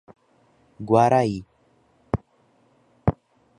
Guaraí 0.91 1.45